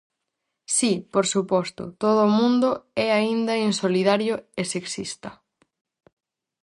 Si, 0.75 0.91
por 1.13 1.25
suposto, 1.33 1.83
todo 2.03 2.19
o 2.27 2.33
mundo 2.39 2.69
é 3.05 3.07
aínda 3.17 3.53
insolidario 3.69 4.35
e 4.61 4.63
sexista. 4.75 5.29